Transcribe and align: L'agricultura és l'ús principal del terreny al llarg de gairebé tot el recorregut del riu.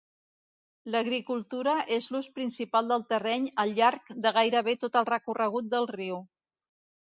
L'agricultura 0.95 1.75
és 1.97 2.07
l'ús 2.15 2.31
principal 2.39 2.91
del 2.93 3.05
terreny 3.15 3.47
al 3.67 3.77
llarg 3.83 4.11
de 4.27 4.35
gairebé 4.41 4.77
tot 4.87 5.01
el 5.03 5.09
recorregut 5.15 5.73
del 5.77 5.91
riu. 5.97 6.23